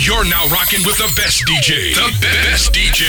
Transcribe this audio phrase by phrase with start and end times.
[0.00, 1.92] You're now rocking with the best DJ.
[1.92, 3.04] The best DJ.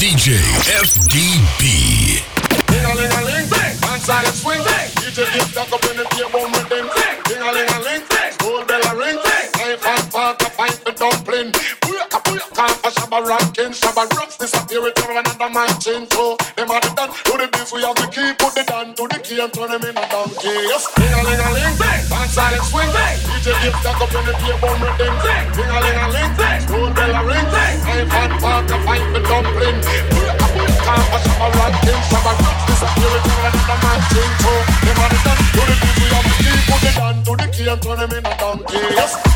[0.00, 0.40] DJ
[0.72, 2.24] FDB.
[2.64, 3.50] Ding-a-ling-a-ling,
[3.84, 4.62] man side and swing.
[5.04, 6.88] DJ get stuck up in the table with them.
[7.28, 8.08] Ding-a-ling-a-ling,
[8.40, 9.16] school bell a ring.
[9.16, 11.52] Knife and fork a fight the dumpling.
[13.14, 16.36] A shabba rockin', shabba rocks disappear with another man chin toe.
[16.56, 19.06] Them are the done to the beef, we have the key, put the down to
[19.06, 20.50] the key and turn them in a donkey.
[20.66, 21.78] Yes, ding-a-ling-a-ling,
[22.10, 22.90] man side and swing.
[22.90, 25.14] DJ get stuck up in the table with them.
[25.54, 26.32] Ding-a-ling-a-ling,
[26.66, 27.46] school bell a ring.
[27.54, 29.78] Knife and fork a fight the dumpling.
[30.10, 31.18] Booyaka, a
[32.10, 34.62] shabba rocks disappear with another man chin toe.
[34.82, 37.32] Them are the done to the beef, we have the key, put the down to
[37.38, 38.82] the key and turn them in a donkey.
[38.98, 39.33] Yes.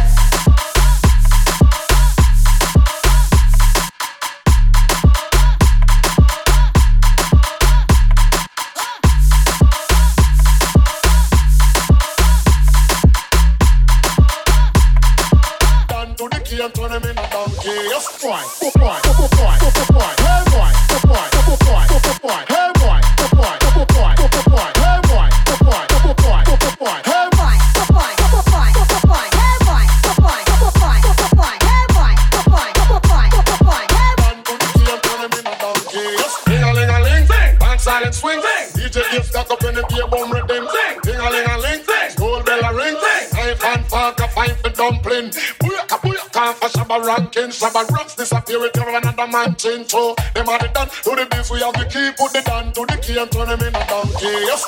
[40.23, 40.69] Up in the beer bum rhythm.
[41.03, 42.95] Ding a ling a ling, school bell a ring.
[42.95, 45.31] Knife and fork a fight for dumpling.
[45.61, 47.51] Booyaka booyaka for shabba ranking.
[47.51, 50.15] Shabba rocks disappear with every another man chin toe.
[50.35, 51.51] Them are the done to the beef.
[51.51, 53.87] We have the key, put the down to the key and turn him in a
[53.87, 54.27] donkey.
[54.27, 54.65] Yes.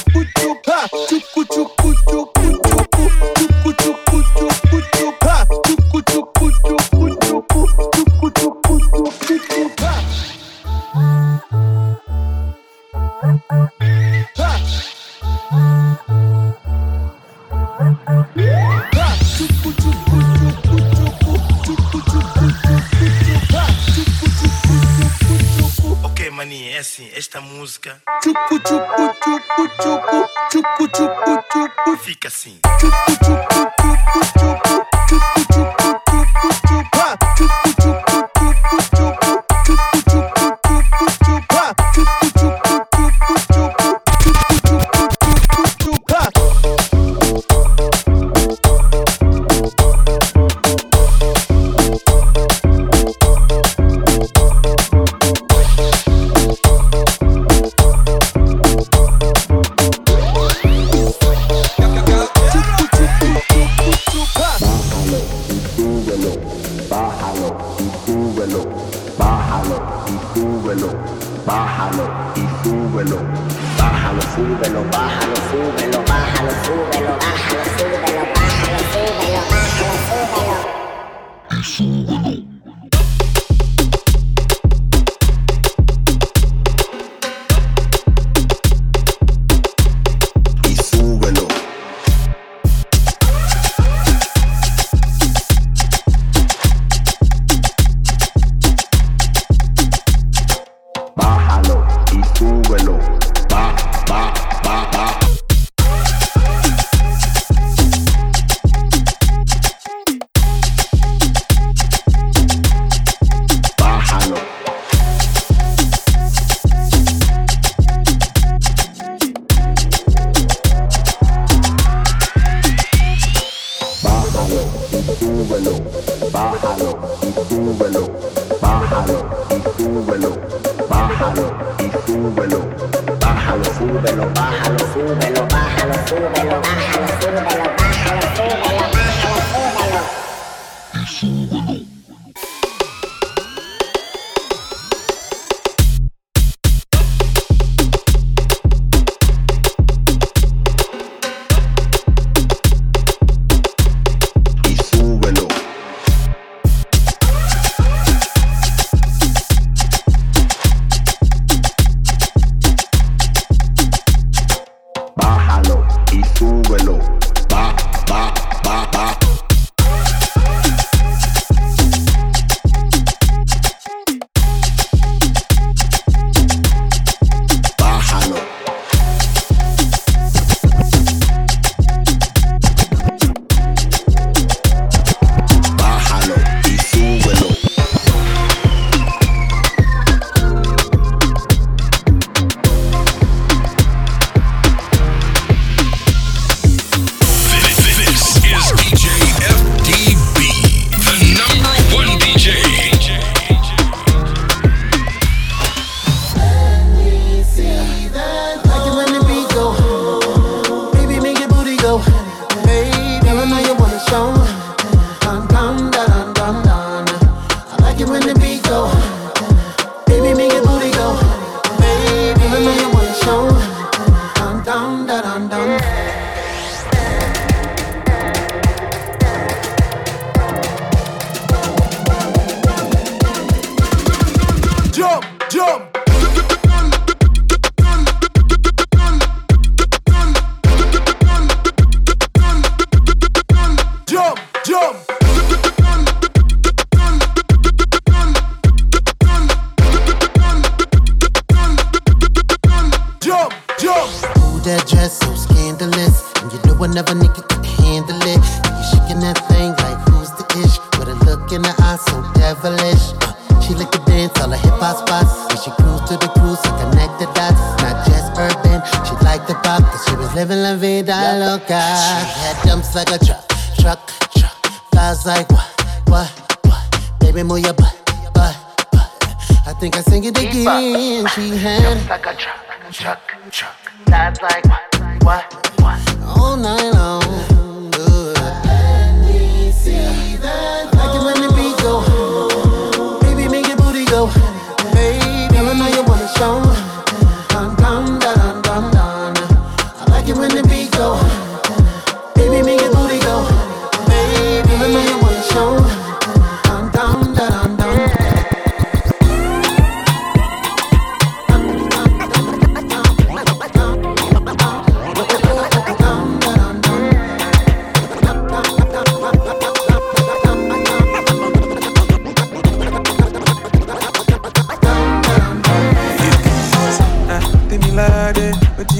[0.05, 1.70] tchucutuca, tchucutuca.
[32.01, 32.70] Fica assim.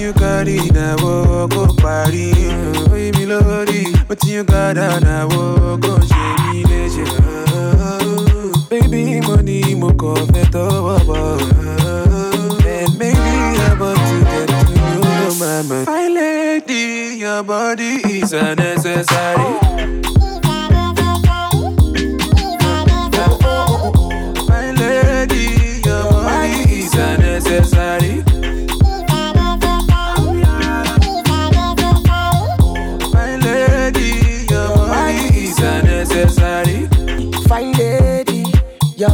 [0.02, 1.46] you carry na go
[1.82, 2.34] parí
[2.92, 3.82] oyin mi lórí
[4.26, 7.06] you gather na go ṣe mi léṣe.
[8.70, 11.22] baby money, ní mo kàn fẹ́ tọwọ́ bọ̀.
[12.76, 13.34] and maybe
[13.68, 15.84] I want to get to know my man.
[15.92, 16.84] my lady
[17.24, 19.50] your body is unnecessary.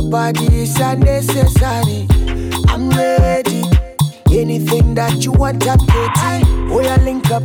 [0.09, 2.07] body is unnecessary.
[2.67, 3.63] I'm ready.
[4.31, 6.71] Anything that you want, I'm getting.
[6.71, 7.43] Oh, yeah, link up.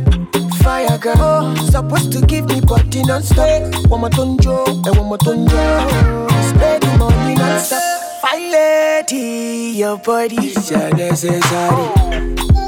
[0.61, 3.89] Fire girl, oh, supposed to give me body non-stop.
[3.89, 6.29] One more tonjo, and one more tonjo.
[6.49, 7.81] Spend money non-stop.
[8.21, 12.62] Fire lady, your a unnecessary.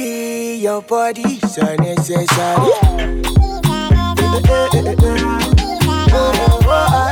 [0.00, 2.72] body, your body's unnecessary.
[6.12, 7.10] Oh,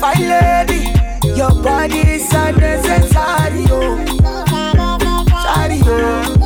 [0.00, 0.92] Fine lady,
[1.36, 3.66] your body's unnecessary.
[3.70, 4.04] Oh,
[5.44, 6.37] sorry, oh.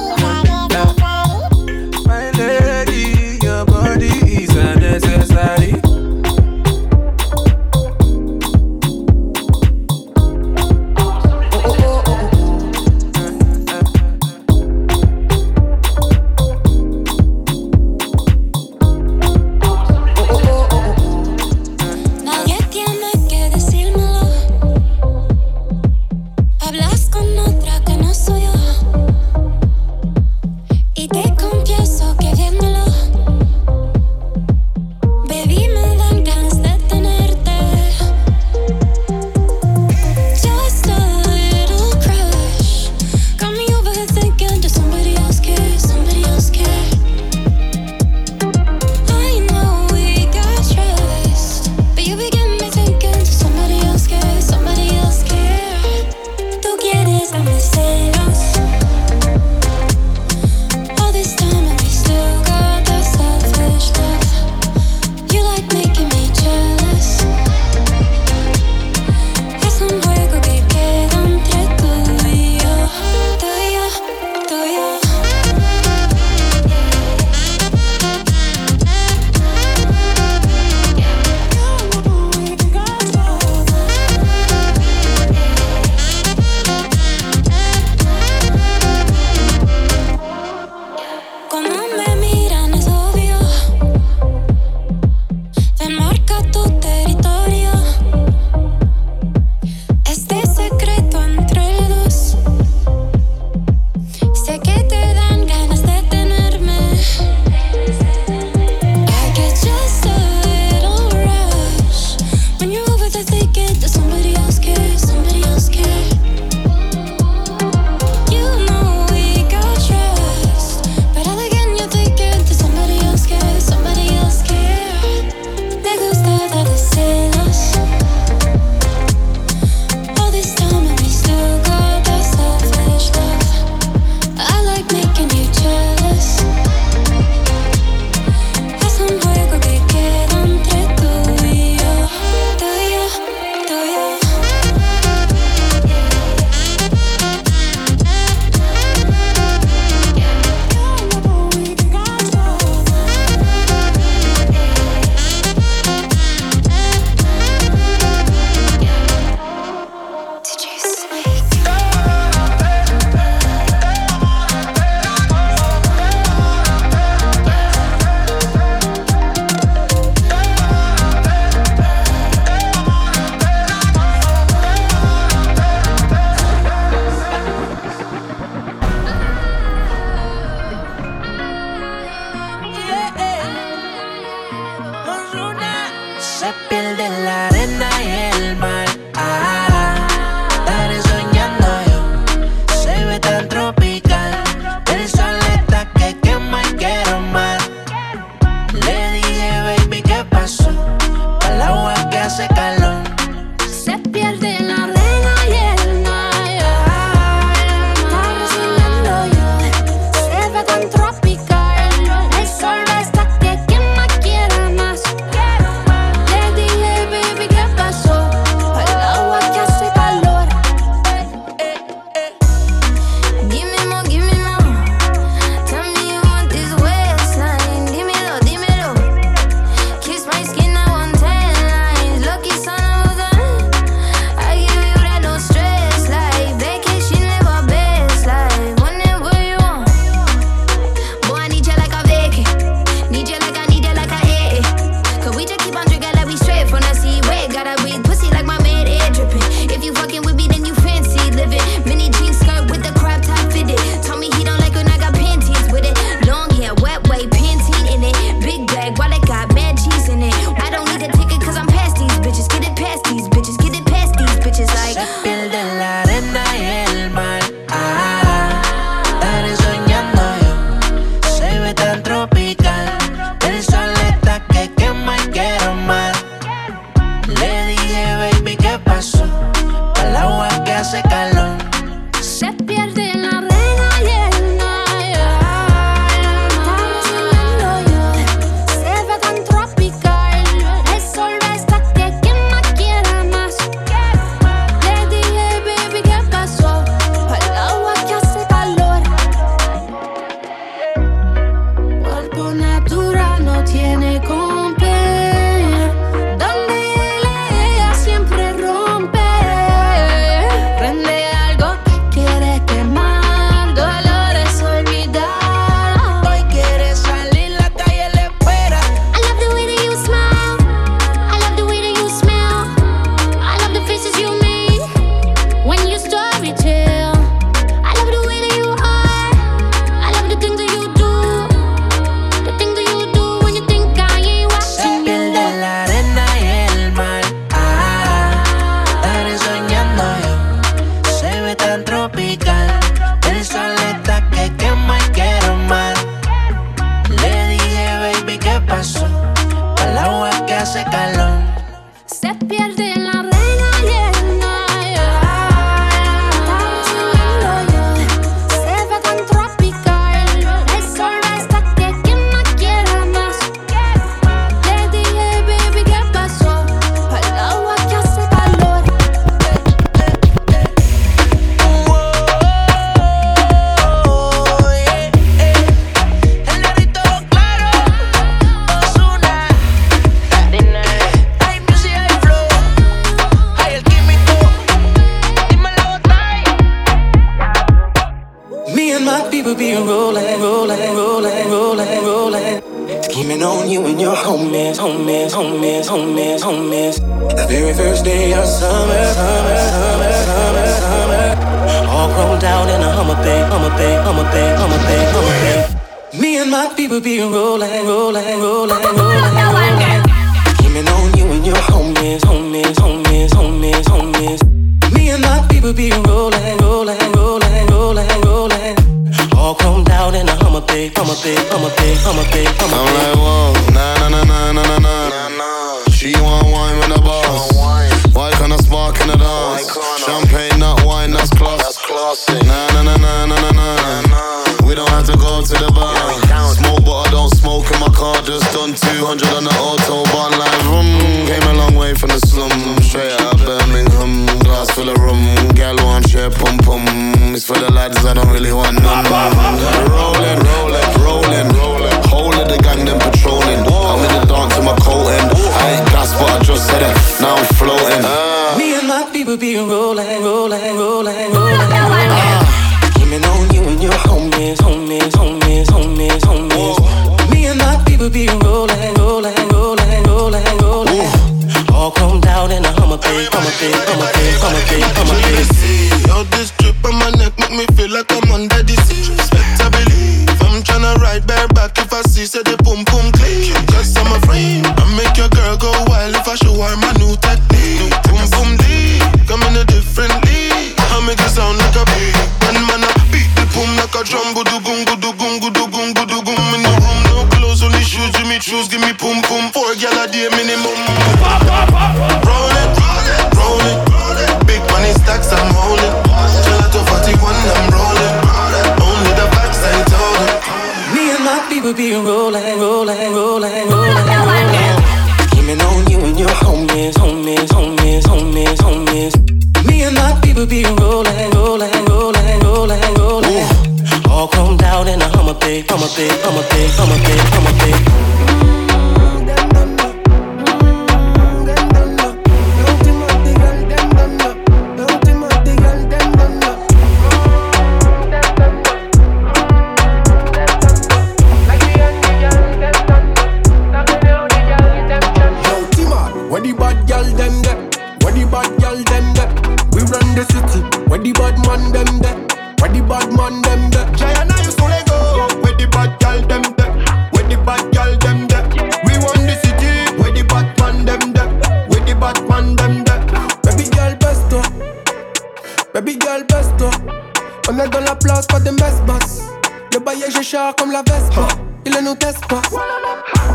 [570.32, 571.28] char comme la Vespa,
[571.66, 572.40] il ne nous teste pas.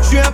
[0.02, 0.32] Je suis un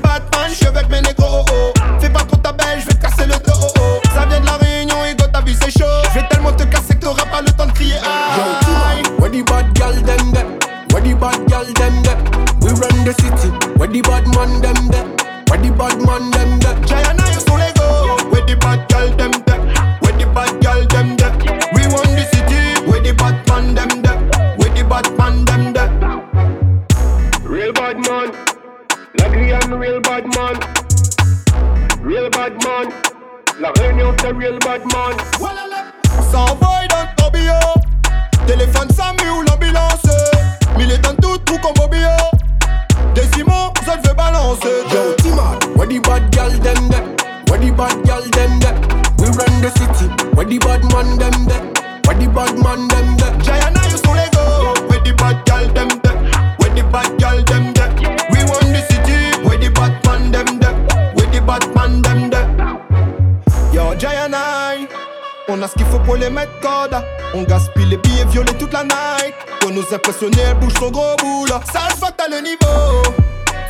[70.24, 71.50] Soniel bouge son gros boule.
[71.70, 73.02] Sale fuck, t'as le niveau.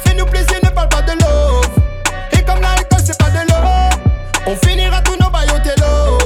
[0.05, 1.69] Fais-nous plaisir, ne parle pas de love.
[2.31, 3.57] Et comme l'alcool, c'est pas de l'eau.
[4.47, 6.21] On finira tous nos bails au télo.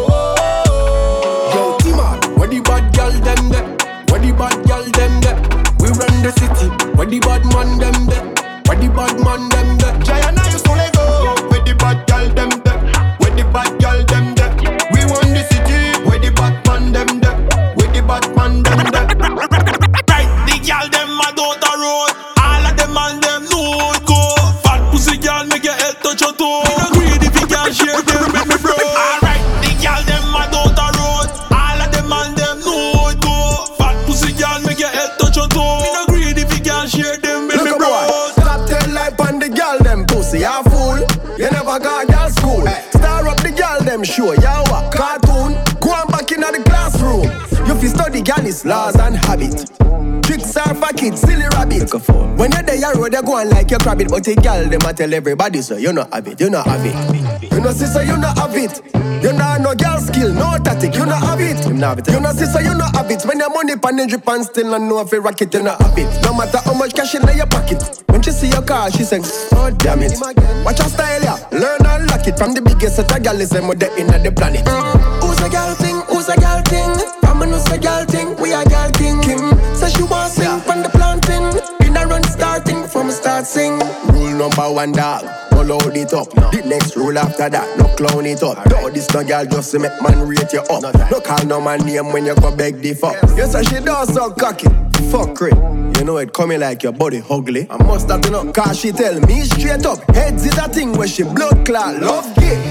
[1.55, 3.65] Yo, Timad, where the bad girl them there?
[4.11, 5.37] Where the bad girl them there?
[5.81, 8.23] We run the city, where the bad man them there?
[8.67, 9.95] Where the bad man them there?
[10.05, 11.33] Jayana, you sont les go.
[11.49, 12.79] Where the bad girl them there?
[13.21, 14.18] Where the bad girl them
[52.89, 54.09] When you're road, you go on like you crab it.
[54.09, 56.87] But a gal, them a tell everybody, so you not have it, you not have
[56.87, 57.53] it.
[57.53, 58.81] You know, sister, you not have it.
[59.23, 61.67] You not no girl skill, no tactic, you not have it.
[61.67, 61.75] You
[62.21, 63.23] know, sister, you not have it.
[63.25, 65.63] When your money pan and drip and still not know if you rock it, you
[65.63, 66.09] not have it.
[66.25, 68.05] No matter how much cash in your pocket.
[68.09, 70.13] When she see your car, she sings, oh damn it.
[70.65, 71.37] Watch your style, yeah.
[71.53, 74.07] Learn and lock it from the biggest set of gal is them with the in
[74.07, 74.67] the planet.
[75.21, 76.01] Who's a gal thing?
[76.09, 77.19] Who's a gal thing?
[77.25, 78.35] I'm a a gal thing.
[78.43, 79.23] We a gal king.
[79.23, 79.39] Kim
[79.75, 80.68] says she want sing from
[83.45, 83.79] start sing.
[84.15, 85.25] Rule number one dog.
[85.51, 86.31] Follow it up.
[86.31, 88.65] The next rule after that, no clown it up.
[88.71, 90.83] No, this no girl just to make man rate you up.
[91.11, 93.17] No call no man name when you go beg the fuck.
[93.37, 94.69] Yes, and she does so cocky.
[95.11, 95.55] Fuck it.
[95.99, 97.67] You know it coming like your body ugly.
[97.71, 99.99] I must have to know, cause she tell me straight up.
[100.15, 102.68] Heads is a thing where she blood clot, love gay.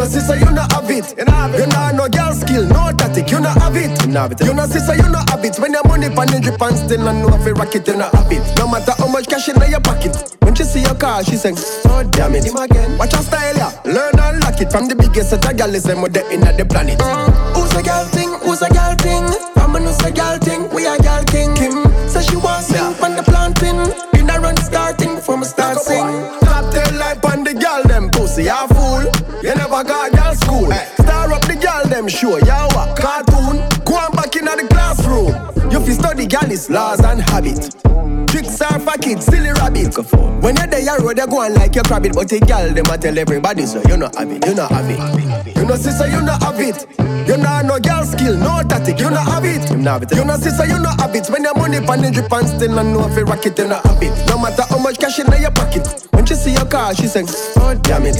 [0.00, 1.12] You know, sister, you not have it.
[1.18, 1.60] You not have it.
[1.60, 3.30] You not no girl skill, no tactic.
[3.30, 3.92] You not have it.
[4.00, 4.40] You have it.
[4.40, 5.58] You know, sister, you not have it.
[5.58, 7.96] When your money pan the drip and still not know if you rock it, you
[8.00, 8.40] not have it.
[8.56, 10.16] No matter how much cash in your pocket.
[10.40, 12.48] When she see your car, she saying, Oh damn it.
[12.48, 13.76] Watch your style, yeah.
[13.84, 16.40] Learn and lock it from the biggest set of girl is them with the in
[16.40, 16.96] the planet.
[17.52, 18.32] Who's a girl thing?
[18.40, 18.89] Who's a girl
[32.20, 32.68] show, ya?
[32.96, 33.56] Cartoon.
[33.84, 35.32] Go on back in the classroom.
[35.70, 37.89] You fi study is laws and habit.
[38.80, 39.94] For kids, silly rabbit.
[40.42, 42.14] When you're there, you road, you go on like you crab it.
[42.14, 44.88] But a girl, them a tell everybody, so you not have it, you not have
[44.88, 45.56] it.
[45.56, 46.86] You know, sister, you not have it.
[47.28, 49.70] You not no girl skill, no tactic, you not have it.
[49.70, 50.16] Eh?
[50.16, 51.28] You know, sister, you not have it.
[51.28, 53.68] When your money pan the drip and still not know if you rock it, you
[53.68, 54.16] not have it.
[54.28, 56.08] No matter how much cash in your pocket.
[56.12, 58.16] When she see your car, she sings, oh damn it.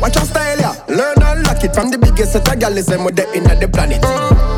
[0.00, 0.76] Watch your style, yeah.
[0.88, 3.44] Learn and lock it from the biggest set of girl is them with the in
[3.44, 4.04] the planet.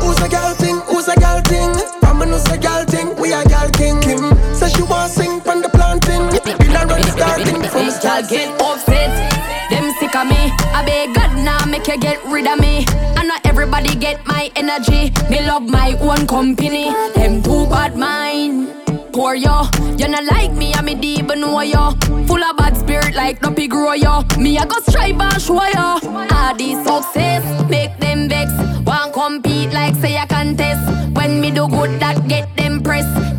[0.03, 0.77] Who's a girl thing?
[0.91, 1.71] Who's a girl thing?
[2.03, 3.15] I'm a a girl thing.
[3.19, 3.99] We a girl king.
[3.99, 5.11] Kim says she want
[7.95, 8.29] from start.
[8.29, 9.09] get upset.
[9.69, 10.51] Them sick of me.
[10.73, 12.85] I beg God now make you get rid of me.
[13.17, 15.11] I know everybody get my energy.
[15.29, 16.91] Me love my own company.
[17.15, 18.73] Them too bad mind.
[19.13, 19.63] Poor yo,
[19.97, 21.91] you not like me, I'm a deep and know yo.
[22.27, 24.23] Full of bad spirit like no Duppy grow yo.
[24.37, 25.99] Me I go strive and show yo.
[26.31, 28.51] All these success make them vex.
[28.85, 30.83] Want compete like say I contest.
[31.15, 33.34] When me do good that get them press.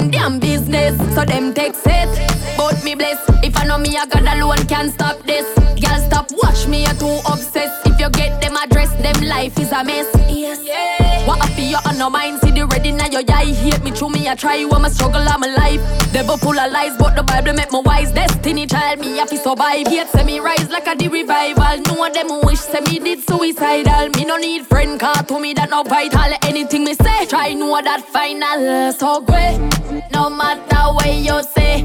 [0.00, 0.96] Own damn business.
[1.14, 3.18] So them take it, but me bless.
[3.42, 5.46] If I know me I got alone can't stop this.
[5.78, 7.86] Girl stop watch me you too obsessed.
[7.86, 10.08] If you get them address them life is a mess.
[10.28, 10.60] Yes.
[10.64, 11.26] Yeah.
[11.26, 14.10] What up you on no mind see the ready now your eye hate me through
[14.10, 15.80] me I try I'm a struggle I'm alive.
[16.12, 18.10] Devil full of lies but the Bible make me wise.
[18.12, 19.86] Destiny child me have to survive.
[19.86, 21.76] Hate say me rise like a the revival.
[21.88, 24.08] No them wish say me did suicidal.
[24.16, 26.32] Me no need friend car to me that no vital.
[26.42, 28.92] Anything me say try know that final.
[28.92, 29.79] So great
[30.12, 31.84] no matter what you say.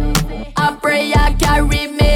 [0.58, 2.14] I pray I carry me.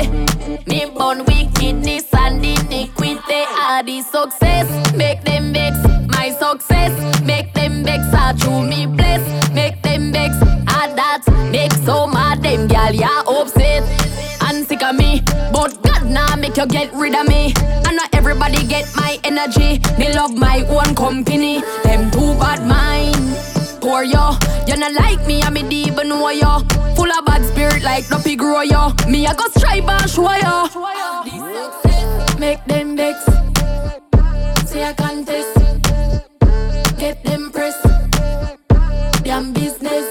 [0.68, 3.44] Me born wickedness and iniquity.
[3.62, 5.78] All the success make them vex.
[6.08, 8.04] My success make them vex.
[8.14, 10.36] I true me bless make them vex.
[10.68, 13.84] I that make so mad them gal ya upset
[14.48, 15.22] and sick of me.
[15.52, 17.54] But God now make you get rid of me.
[17.86, 19.80] I know everybody get my energy.
[19.98, 21.62] Me love my own company.
[21.84, 23.16] Them too bad mind.
[23.82, 24.38] Poor yo,
[28.00, 28.94] like Duppy grow yo.
[29.08, 30.70] Me I go strive and show yo.
[32.40, 33.26] Make them vex.
[34.70, 35.54] Say I contest.
[36.98, 37.78] Get them press.
[39.24, 40.10] Damn business.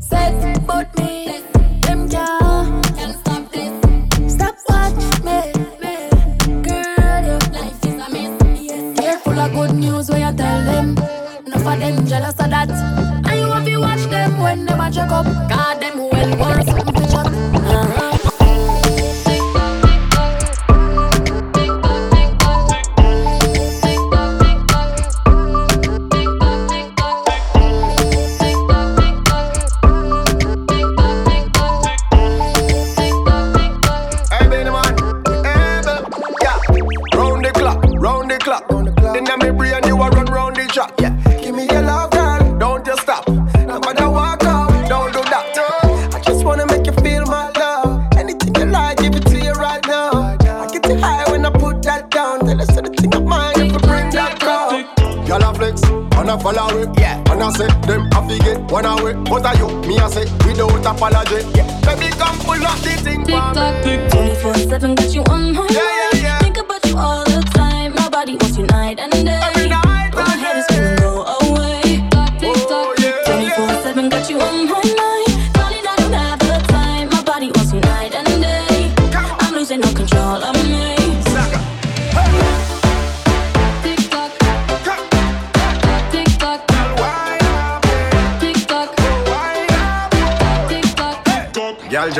[0.00, 1.42] Set but me.
[1.82, 2.84] Them can't.
[3.20, 4.32] Stop this.
[4.34, 5.38] Stop watch me.
[6.62, 8.32] Girl, your life is a mess.
[9.26, 10.96] Of good news when you tell them.
[11.46, 12.70] Enough of them jealous of that.
[12.70, 15.61] And you watch them when them a check up.
[57.42, 59.14] I say, them have to one away.
[59.28, 59.66] What are you?
[59.88, 61.42] Me I say, without apology.
[61.56, 61.66] Yeah.
[61.84, 65.80] Let me come pull up the thing Tick tock, 24-7 got you on my yeah,
[66.12, 66.38] yeah, yeah.
[66.38, 67.94] Think about you all the time.
[67.94, 69.40] My body wants you night and day.
[69.42, 71.82] Every night, but my head is gonna go away.
[72.38, 75.11] Tick tock, tick tock, 24-7 got you on my mind.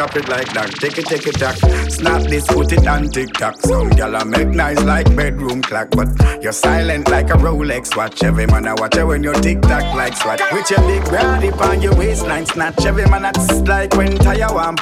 [0.02, 0.70] Drop it like that.
[0.80, 1.56] Take it, take it, tack.
[1.88, 3.56] Snap this, put it on TikTok.
[3.60, 6.08] Some girl I make nice like bedroom clock, but
[6.42, 8.22] you're silent like a Rolex watch.
[8.24, 10.40] Every man I watch you when you tick tock like swat.
[10.52, 12.84] With your big body on your waistline snatch.
[12.84, 14.74] Every man that's like when tire one.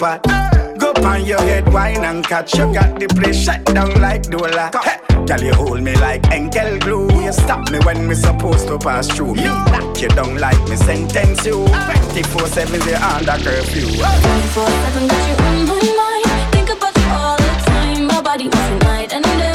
[0.79, 2.55] Go on your head, wine and catch.
[2.55, 4.73] You got the place shut down like Dola.
[4.83, 7.09] Hey, girl, you hold me like Enkel glue.
[7.23, 9.35] You stop me when me supposed to pass through.
[9.35, 11.65] Me knock you down like me sentence you.
[11.65, 13.87] 24-7 they under curfew.
[13.87, 16.53] 24-7 got you on my mind.
[16.53, 18.07] Think about you all the time.
[18.07, 19.50] My body was night and day.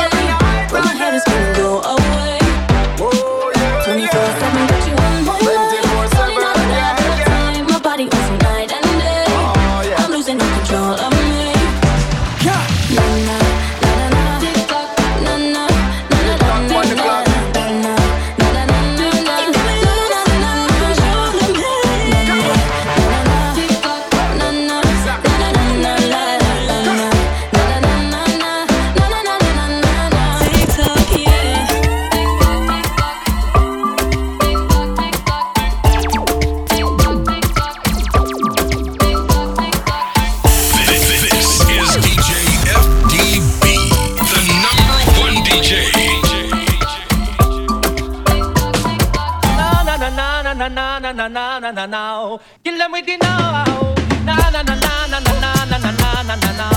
[51.06, 52.38] Na na na na na na.
[52.64, 53.94] Kill 'em with the now.
[54.26, 56.68] Na na na na na na na na na na na na na.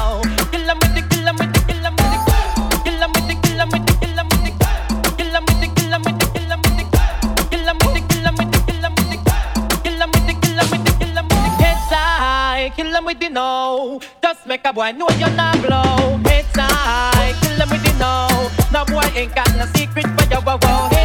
[0.52, 2.18] Kill 'em with the, kill 'em with the, kill 'em with the,
[2.84, 5.60] kill 'em with the, kill 'em with the, kill 'em with the, kill 'em with
[5.60, 8.36] the, kill 'em with the, kill 'em with the, kill 'em with the, kill 'em
[8.36, 9.24] with the, kill 'em with the,
[9.82, 11.64] kill 'em with the, kill 'em with the, kill 'em with the.
[11.64, 14.00] Heads high, kill 'em with the no.
[14.22, 16.20] Just make a boy know you're not blow.
[16.28, 18.14] Heads high, kill 'em with the no.
[18.72, 20.40] No boy ain't got no secret for you.
[20.44, 20.97] Whoa, whoa.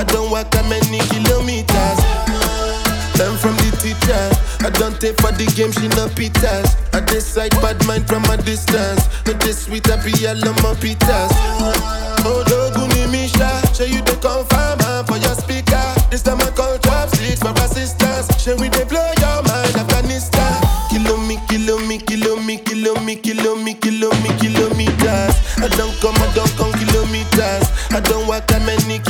[0.00, 2.00] I don't walk that many kilometers.
[3.20, 4.16] Learn from the teacher.
[4.64, 6.72] I don't take for the game, she no pitas.
[6.96, 9.04] I decide bad mind from a distance.
[9.28, 11.28] No this sweet happy yellow my pitas.
[12.24, 15.84] Oh, doguni misha, show you the confirm for your speaker.
[16.08, 18.32] This time I call Chopstix for assistance.
[18.40, 20.56] Show we they blow your mind, Afghanistan.
[20.88, 25.36] Kilo me, kilo me, kilo me, kilo me, kilo me, kilo me, kilometers.
[25.60, 27.68] I don't come, I don't come kilometers.
[27.92, 29.09] I don't walk that many kilometers.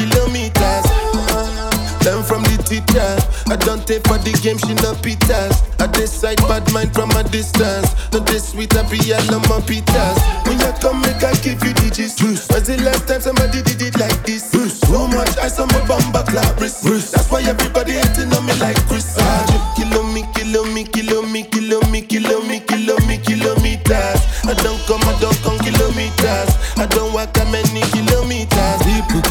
[3.64, 5.62] Don't take for the game, she no pitas.
[5.81, 7.92] I decide bad mind from a distance.
[8.12, 10.16] Not this sweet happy yellow my pitas.
[10.46, 12.20] When you come, make I give you digits.
[12.20, 14.51] When's the last time somebody did it like this?
[14.51, 16.83] Too much ice on my bumper clap wrist.
[17.12, 19.16] That's why everybody hating on me like Chris.
[19.18, 24.20] Ah, Kilo me, kilo me, kilo me, kilo me, kilo me, kilo me, kilometers.
[24.44, 26.51] I don't come, I don't come kilometers.
[26.77, 28.10] I don't walk that many kilometers.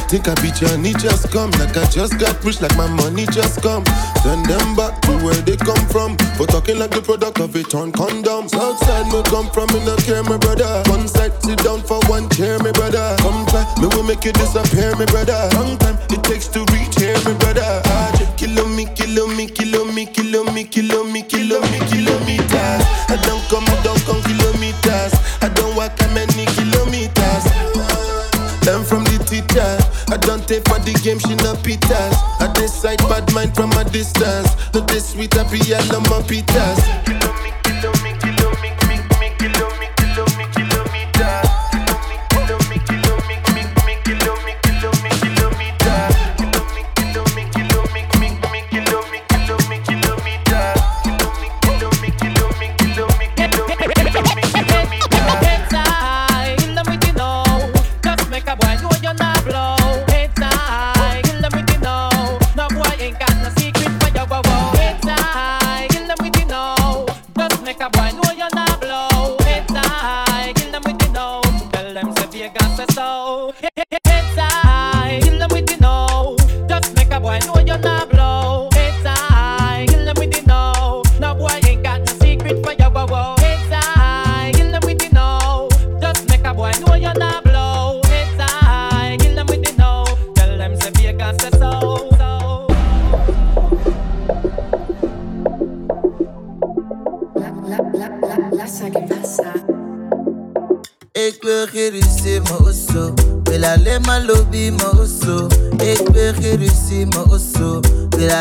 [0.09, 3.27] Think I beat be Johnny just come like I just got rich, like my money
[3.27, 3.85] just come.
[4.25, 6.17] Send them back to where they come from.
[6.33, 8.49] For talking like the product of a torn condom.
[8.49, 10.81] Southside me come from, me no care, my brother.
[10.89, 13.15] One side, sit down for one chair, my brother.
[13.19, 15.37] Come try, me will make you disappear, my brother.
[15.53, 17.77] Long time it takes to reach here, my brother.
[18.35, 21.21] Kilo me, kilo me, kilo me, kill me, kilo me, kilo me,
[30.11, 32.15] I don't take for the game, she no pitas.
[32.39, 34.49] I decide bad mind from a distance.
[34.73, 37.58] No this sweet happy yellow my pitas.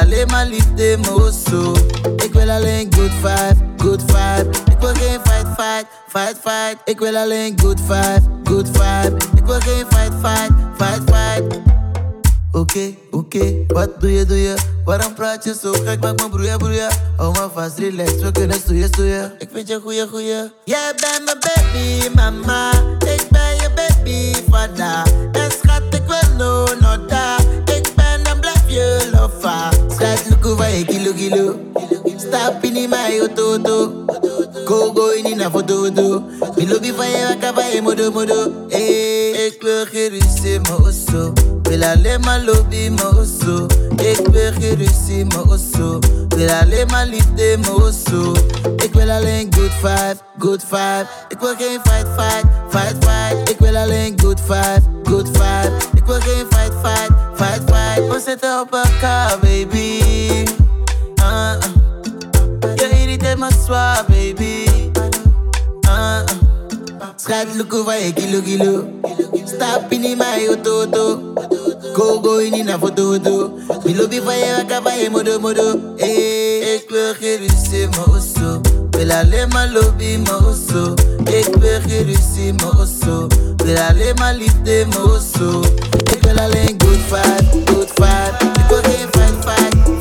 [0.00, 1.72] Alleen maar liefde, mijn osso.
[2.16, 4.50] Ik wil alleen good vibe, good vibe.
[4.70, 6.76] Ik wil geen fight, fight, fight, fight.
[6.84, 9.16] Ik wil alleen good vibe, good vibe.
[9.36, 11.60] Ik wil geen fight, fight, fight, fight.
[12.52, 14.54] Oké, oké, wat doe je, doe je?
[14.84, 16.00] Waarom praat je zo gek?
[16.00, 16.88] Maak me broeien, broeien.
[17.16, 19.32] Hou me vast, relax, we kunnen stoeien, stoeien.
[19.38, 20.50] Ik vind je goeie, goeie.
[20.64, 22.70] Jij bent mijn baby, mama.
[22.98, 25.12] Ik ben je baby, vader.
[25.32, 27.36] En schat, ik wil no, no da.
[27.64, 29.77] Ik ben en blijf je lofa.
[29.98, 31.58] Start look over a kilo kilo.
[32.18, 34.27] Stop in my ototo.
[34.68, 36.20] Go, go in na foto, foto.
[36.58, 38.68] Mi lobby wakka van modo, modo.
[38.68, 41.32] Hey, ik wil geen ruzie, maar osso.
[41.62, 43.66] Wil alleen maar lobby, maar osso.
[43.96, 44.52] Ik wil
[45.24, 45.98] maar osso.
[46.28, 48.32] Wil alleen maar liefde, osso.
[48.76, 51.06] Ik wil alleen good vibe, good vibe.
[51.28, 53.48] Ik wil geen fight, fight, fight, fight.
[53.48, 55.72] Eh, ik wil alleen good vibe, good vibe.
[55.94, 58.08] Ik wil geen fight, fight, fight, fight.
[58.08, 60.02] We zitten op elkaar, baby.
[61.16, 61.77] Ah, ah
[63.38, 64.66] m'asseoir, baby.
[65.86, 66.48] Uh -uh.
[67.16, 68.74] Scratch look over a kilo kilo.
[69.46, 71.34] Stop in my ototo.
[71.94, 73.58] Go go in in a photo to.
[73.84, 75.96] We love you for your cabaye modo modo.
[75.98, 78.62] Eh, éclairer c'est morceau.
[78.94, 80.94] Will I let my lobby mosso?
[81.26, 83.28] Éclairer c'est morceau.
[83.64, 84.86] Will I let my lift the
[86.34, 88.32] la Éclairer good fat, good fat.
[88.42, 89.97] You go get fine fat.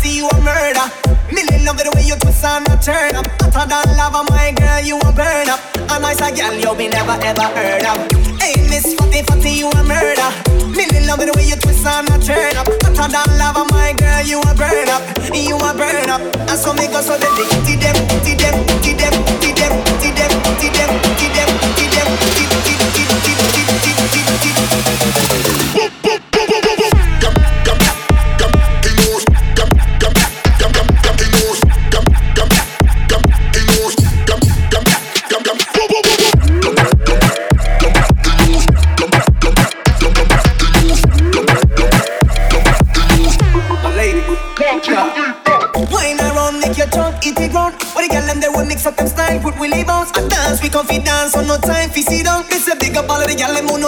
[0.00, 0.86] Fatty, you a murder.
[1.28, 3.28] Million love the way you twist and a turn up.
[3.52, 5.60] Hotter than lava, my girl, you a burn up.
[5.76, 8.08] A nice a girl you be never ever heard of.
[8.40, 10.32] Hey, Miss Fatty Fatty, you a murder.
[10.72, 12.64] Million love the way you twist and a turn up.
[12.80, 15.04] Hotter than lava, my girl, you a burn up.
[15.36, 16.22] You a burn up.
[16.48, 17.28] And so me go so the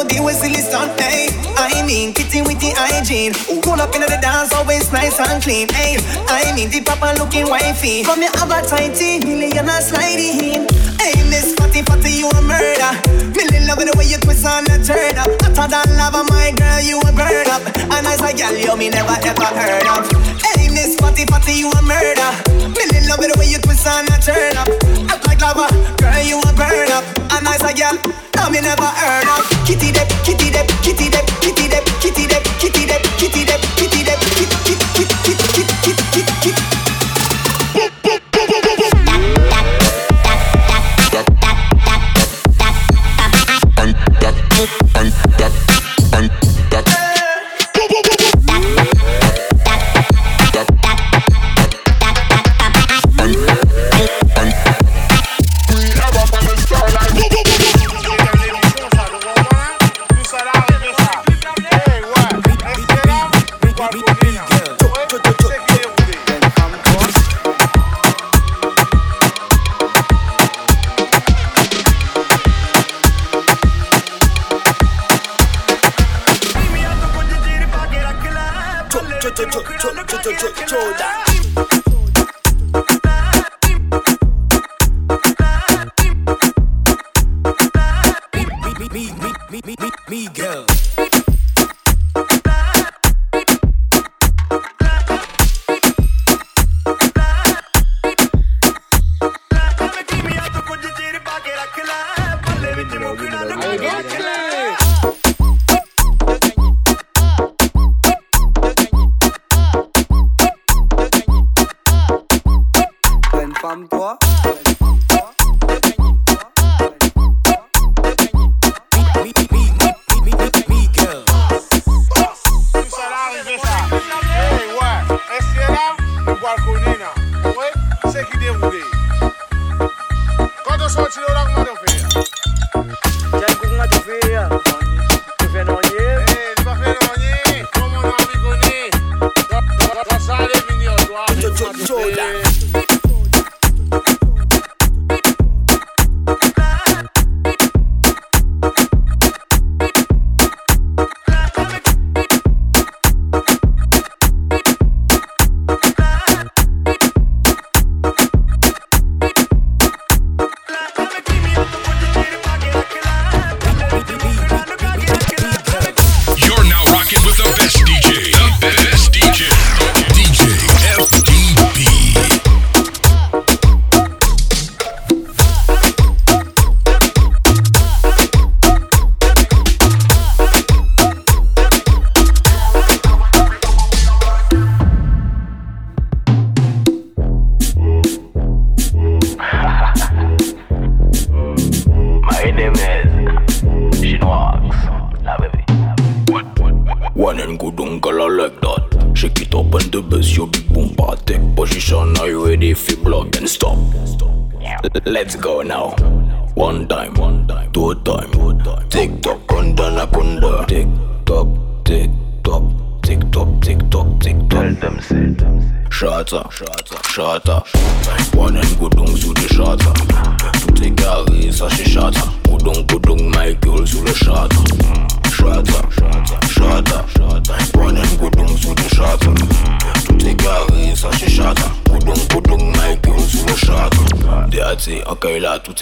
[0.02, 0.98] the know they will silly stunt.
[1.00, 3.34] Hey, I mean kitty with the hygiene.
[3.46, 5.68] Who pull up into the dance, always nice and clean.
[5.68, 5.96] Hey,
[6.28, 8.04] I mean the papa looking wifey.
[8.04, 10.66] From your have a tighty, million a sliding.
[10.98, 12.92] Hey, Miss Fatty Fatty, you a murder.
[13.34, 15.30] Million love the way you twist and a turn up.
[15.42, 17.62] Hotter than lava, my girl, you a burn up.
[17.66, 20.08] And as a girl, you me never ever heard of.
[20.42, 22.30] Hey, Miss Fatty Fatty, you a murder.
[22.74, 24.68] Million love the way you twist and a turn up.
[25.10, 27.21] Act like lava, girl, you a burn up.
[27.34, 27.96] A girl,
[28.36, 29.48] now me never heard of.
[29.66, 34.04] Kitty dip, kitty dip, kitty dip, kitty dip, kitty dip, kitty dip, kitty dip, kitty
[34.04, 36.81] dip, kitty kitty kitty kitty kitty kitty kitty.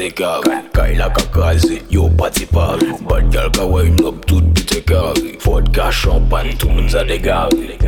[0.09, 5.37] Carré Kaila ka kaze, yo pati Bad girl ka wine up, tout bit est carré
[5.45, 7.79] Vodka, champagne, tout moun sa dégaré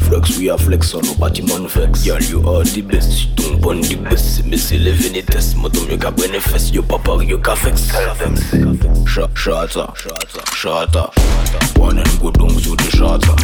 [0.00, 3.34] Flex, we a flex, on no party man vex Girl, you are the best, you
[3.36, 4.46] don't pon the best.
[4.46, 7.54] Me se leve ni test, motom yo ka brene fes Yo pa pari, yo ka
[7.56, 7.92] vex
[9.04, 9.92] Shata,
[10.56, 11.10] shata,
[11.78, 13.36] One and go down sous the shata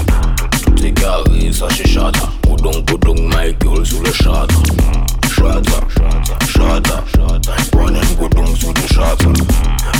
[0.64, 5.16] Tout est carré, ça c'est shata Go down, go down, my girl sous le shata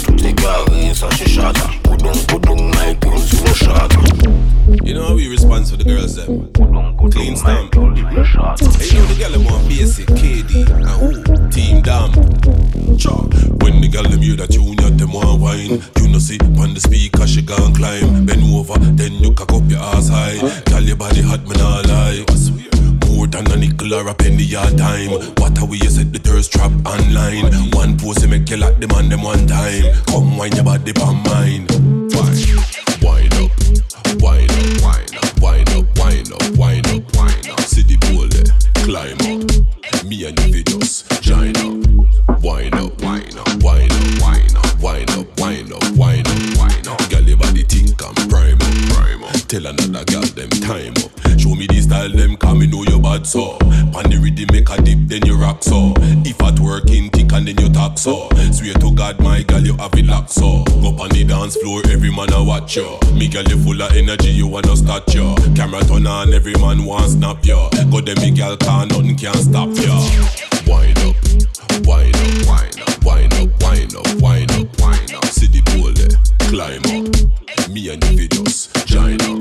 [0.05, 3.99] Tout est carré, ça c'est shata Go down, go down, my girl sous le shata
[4.85, 6.51] You know how we respond to the girls them?
[7.11, 7.75] Clean stamp.
[7.75, 11.49] Hey, you know the girl them want basic KD and who?
[11.51, 12.13] Team Dam.
[12.99, 13.15] Cha.
[13.63, 15.83] When the girl them hear that tune you them want wine.
[16.01, 18.27] You know see on the speaker she gon' climb.
[18.27, 20.39] Bend over then you cock up your ass high.
[20.65, 22.26] Tell your body hot me nah lie
[23.89, 25.11] than a a penny your time.
[25.37, 27.53] What a way you set the thirst trap online.
[27.73, 29.95] One you make you lock them on them one time.
[30.07, 31.67] Come wine your body on mine.
[32.15, 32.57] Wine,
[33.03, 33.53] wine up,
[34.21, 37.61] wine up, wine up, wine up, wine up, wine up, wine up.
[37.61, 38.31] See the pole
[38.87, 40.05] climb up.
[40.07, 42.43] Me and you just join up.
[42.43, 46.89] Wine up, wine up, wine up, wine up, wine up, wine up, wine up, wine
[46.89, 47.11] up.
[47.11, 49.35] Girl, your body think I'm prime up, prime up.
[49.49, 51.11] Tell another girl them time up.
[51.39, 52.37] Show me the style them,
[53.17, 53.57] bad so.
[53.93, 55.93] Pan the rhythm make a dip, then you rock so.
[56.25, 58.29] If at working tick and then you talk so.
[58.53, 60.65] Swear to God, my girl, you have it locked so.
[60.83, 62.99] Go on the dance floor, every man a watch you.
[63.15, 65.35] Me girl, you full of energy, you wanna start you.
[65.55, 67.57] Camera turn on, every man want snap you.
[67.91, 69.97] Go them me girl, can nothing can stop you.
[70.69, 71.17] Wind up,
[71.87, 75.25] wind up, wind up, wind up, wind up, wind up, wind up.
[75.27, 76.17] See the pole there,
[76.51, 77.71] climb up.
[77.71, 79.41] Me and fi just join up.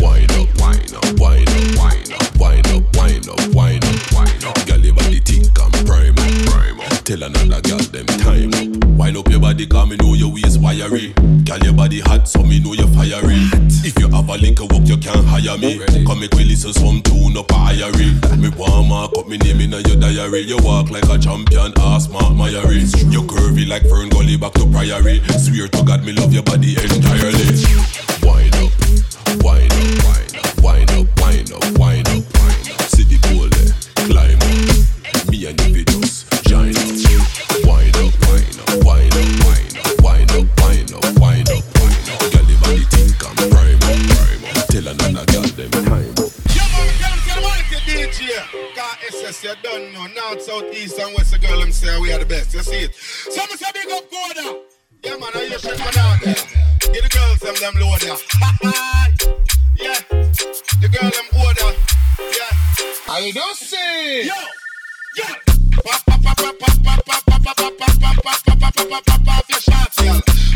[0.00, 2.87] Wind up, wind up, wind up, wind up, wind up,
[3.28, 4.66] up, wind up, wind up.
[4.66, 7.04] Girl, your body think I'm prime up, prime up.
[7.04, 8.84] Tell another girl them time up.
[8.98, 11.12] Wind up your body, cause me know your waist wiry.
[11.44, 13.48] Girl, your body hot, so me know you're fiery.
[13.84, 15.78] If you have a link work, you can hire me.
[16.04, 18.14] Come make we listen some tune up a.
[18.36, 20.40] Me want mark up me name in your diary.
[20.40, 24.66] You walk like a champion, ass mark my You curvy like Fern Gully back to
[24.66, 25.20] Priory.
[25.38, 27.48] Swear to God, me love your body entirely.
[28.22, 28.72] Wind up,
[29.42, 32.37] wind up, wind up, wind up, wind up, wind up, wind up.
[50.08, 50.30] You done.
[50.30, 52.54] North, south, east, and west, the girl them say we are the best.
[52.54, 52.94] You see it?
[52.94, 54.60] Some say big up Coda.
[55.04, 56.34] Yeah, man, I hear shit down there.
[56.92, 58.16] Get the girls them them load ya.
[59.76, 60.00] yeah,
[60.80, 61.76] the girl them order.
[62.18, 64.26] Yeah, I don't see.
[64.26, 64.34] Yo,
[65.16, 65.34] yeah.
[65.84, 68.74] Pop, pop, pop, pop, pop, pop, pop, pop, pop, pop, pop, pop, pop, pop, pop,
[68.74, 70.14] pop, pop, pop, your shots, girl.
[70.14, 70.47] Pop, pop,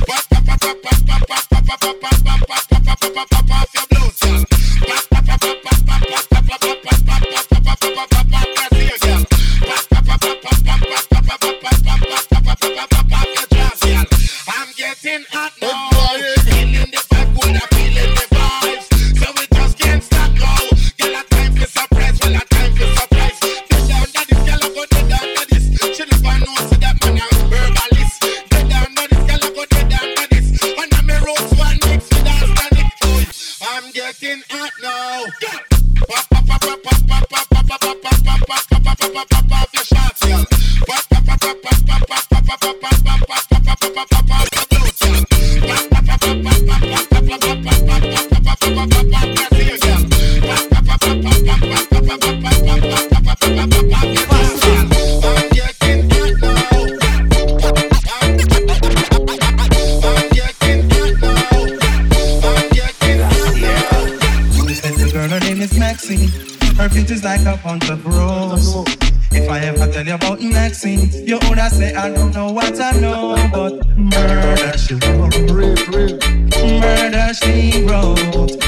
[72.03, 75.39] I don't know what I know, but murder she wrote.
[75.53, 78.19] Murder she wrote.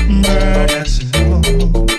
[0.09, 1.91] Murder she wrote.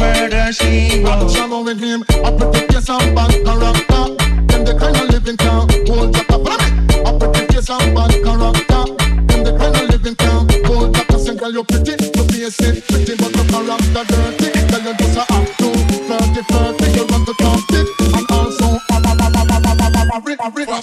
[0.00, 1.36] Murder she wrote.
[1.36, 2.04] I'm with him.
[2.24, 4.16] I protect your sound bad character.
[4.46, 5.68] then the kind of living town.
[5.86, 8.96] Hold up, I protect your sound bad character.
[9.26, 10.48] then the kind of living town.
[10.64, 12.02] Hold up, I say, girl, you're pretty.
[12.38, 12.89] you're it.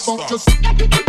[0.08, 1.07] funk just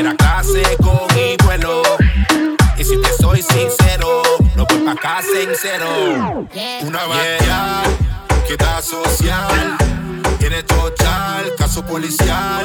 [0.00, 1.82] primera clase con mi vuelo.
[2.78, 4.22] Y si te soy sincero,
[4.56, 6.46] no voy pa' acá sincero.
[6.82, 7.82] Una batalla
[8.46, 9.76] que da social,
[10.38, 12.62] tiene total, caso policial,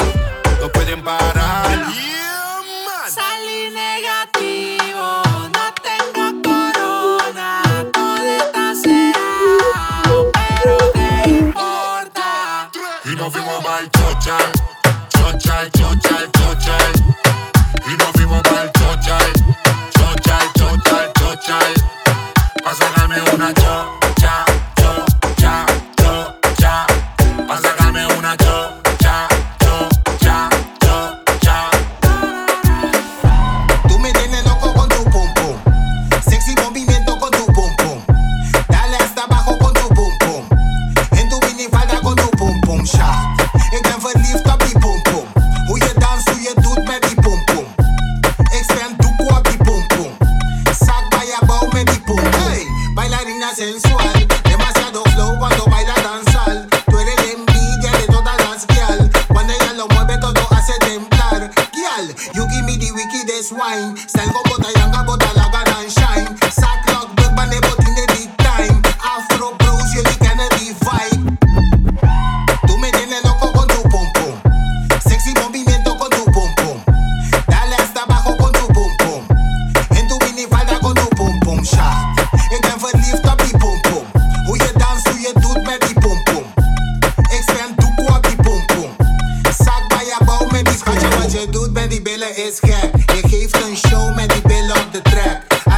[0.61, 1.87] no pueden parar.
[3.09, 5.21] Salí negativo,
[5.55, 7.61] no tengo corona,
[7.91, 12.69] todo está cerrado, pero qué importa.
[13.03, 14.37] Y nos fuimos mal chocha
[15.31, 16.93] chochal, chochal, chochal.
[17.87, 19.33] Y nos fuimos pa'l chochal,
[19.91, 21.73] chochal, chochal, chochal.
[22.63, 23.74] Pa' sacarme una chochal.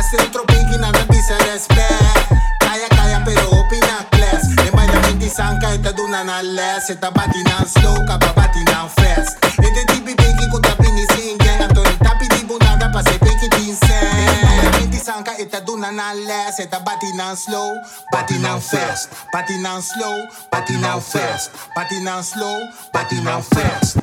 [0.08, 2.32] centro pingin anna bisa respect
[2.64, 7.68] Kaya kaya pero pinakles Nembay na minti sang kahit aduna na less Ita bati ng
[7.68, 9.36] slow kababati ng fast.
[9.60, 13.52] Hindi di bibigin ko tapi ni singen Ato ni tapi di bunaga pa sa piki
[13.52, 17.76] tinsen Nembay na minti sang kahit aduna na less Ita bati slow,
[18.12, 19.12] batina fast.
[19.34, 20.16] Batina slow,
[20.52, 21.52] batina fast.
[21.76, 22.58] Batina slow,
[22.94, 24.00] batina fast.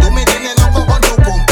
[0.00, 1.49] Tú me tienes loco con tu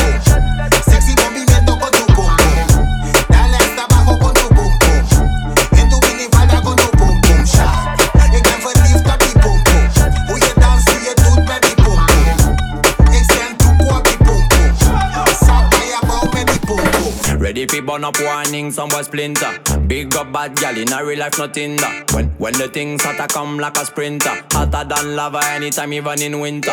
[17.58, 19.58] Ready fi burn up warning, some boy splinter.
[19.88, 22.12] Big up bad gal in a real life, nothing that.
[22.12, 26.38] When when the things hotter come like a sprinter, hotter than lava anytime, even in
[26.38, 26.70] winter.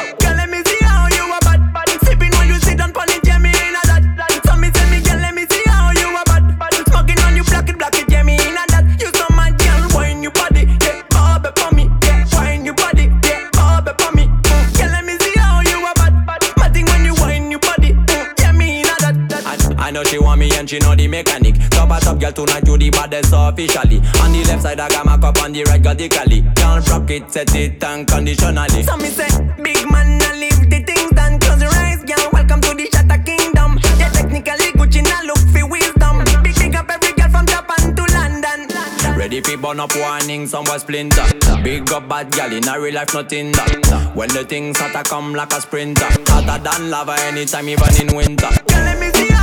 [19.96, 21.56] Know she want me and she know the mechanic.
[21.70, 23.98] Top a top girl tonight, you the baddest officially.
[24.20, 26.44] On the left side, I got my cup on the right, got the cali.
[26.56, 28.84] Can't rock it, set it unconditionally.
[28.84, 29.32] So me say,
[29.64, 31.40] big man, I leave the things done.
[31.40, 32.30] Close your eyes, girl.
[32.34, 33.80] Welcome to the Shatter Kingdom.
[33.98, 36.20] Yeah, technically Gucci now look for wisdom.
[36.44, 38.68] Big big up every girl from Japan to London.
[39.16, 41.24] Ready fi burn up warning, some boy splinter.
[41.64, 44.12] Big up bad gal in a real life, nothing that.
[44.14, 48.52] When the things hotter come like a sprinter, hotter than lava anytime, even in winter.
[48.68, 49.35] Girl, let me see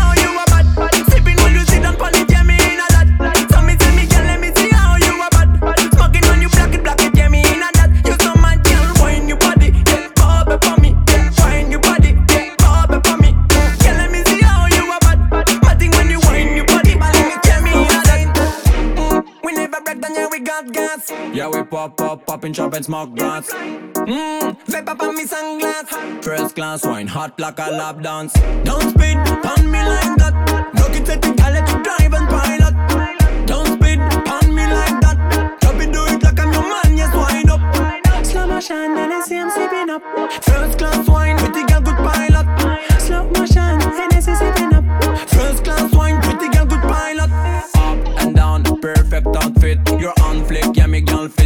[21.88, 23.50] pop pop and chop and smoke grass.
[23.52, 26.24] Mmm, vape up on me sunglass.
[26.24, 28.32] First class wine, hot like a lap dance.
[28.64, 30.34] Don't speed on me like that.
[30.74, 33.46] Look it at the gal let drive and pilot.
[33.46, 35.58] Don't speed on me like that.
[35.60, 38.24] Drop it, do it like I'm your man, yes, wind up.
[38.24, 40.02] Slow motion, and I see I'm sipping up.
[40.42, 41.71] First class wine, with girl,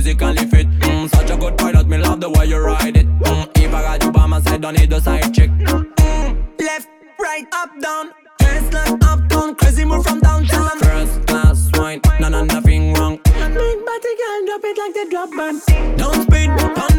[0.07, 0.66] physically fit.
[0.80, 3.07] Mm, such a good pilot, me love the way you ride it.
[3.07, 5.50] Mm, if I got you by my side, don't need a side chick.
[5.50, 6.88] Mm, left,
[7.18, 8.11] right, up, down.
[8.40, 9.54] First class, up, down.
[9.57, 10.78] Crazy move from downtown.
[10.78, 13.18] First class wine, no, no, nothing wrong.
[13.24, 15.98] Big body girl, drop it like the drop band.
[15.98, 16.95] Don't speed on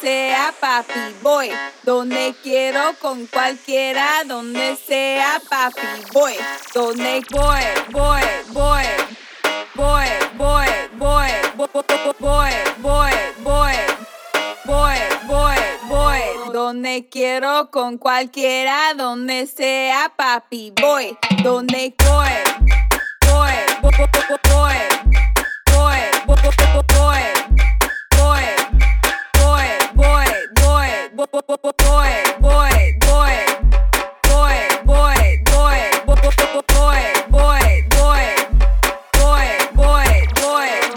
[0.00, 1.50] sea papi voy.
[1.82, 5.80] Donde quiero con cualquiera, donde sea papi
[6.12, 6.34] voy.
[6.74, 8.22] Donde voy, voy,
[8.52, 8.82] voy.
[9.76, 10.66] Voy, voy,
[10.98, 11.70] voy, voy,
[12.20, 13.10] voy, voy,
[13.42, 15.54] voy, voy,
[15.88, 16.18] voy.
[16.52, 21.18] Donde quiero con cualquiera, donde sea papi voy.
[21.42, 22.28] Donde voy,
[23.26, 23.96] voy, voy,
[24.48, 24.76] voy,
[26.26, 26.38] voy,
[26.96, 27.33] voy,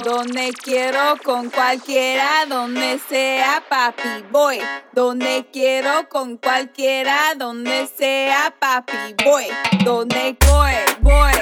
[0.06, 4.60] Donde quiero con cualquiera, donde sea papi voy.
[4.93, 9.48] Donde quiero con cualquiera, donde sea papi voy.
[9.84, 10.72] Donde voy,
[11.02, 11.34] voy,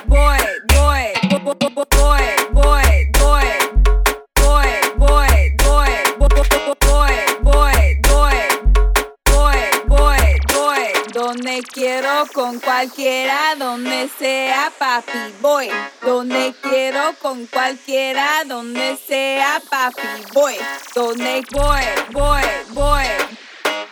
[12.33, 15.35] con cualquiera donde sea, papi.
[15.41, 15.69] Voy
[16.03, 20.03] donde quiero con cualquiera donde sea, papi.
[20.33, 20.55] Voy
[20.95, 23.05] donde voy, voy, voy.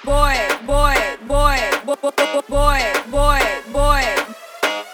[0.02, 0.34] Voy,
[0.64, 0.94] voy,
[1.26, 1.98] voy, voy,
[2.48, 3.40] voy, voy,
[3.72, 4.02] voy,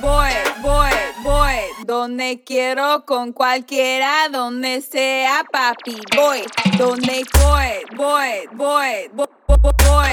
[0.00, 0.30] voy,
[0.62, 0.90] voy,
[1.22, 1.58] voy.
[1.84, 6.00] Donde quiero con cualquiera, donde sea, papi.
[6.16, 6.42] Voy,
[6.78, 10.10] donde voy, voy, voy, voy, voy, voy,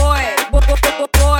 [0.00, 1.31] voy.